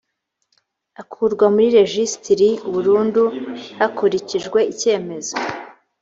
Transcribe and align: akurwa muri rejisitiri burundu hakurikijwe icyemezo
akurwa 1.01 1.45
muri 1.53 1.67
rejisitiri 1.77 2.49
burundu 2.73 3.23
hakurikijwe 3.79 4.59
icyemezo 4.71 5.35